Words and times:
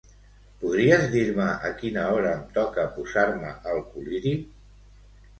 Podries 0.61 1.01
dir-me 1.15 1.49
a 1.67 1.69
quina 1.81 2.05
hora 2.13 2.31
em 2.37 2.41
toca 2.55 2.85
posar-me 2.95 3.51
el 3.75 3.83
col·liri? 3.91 4.33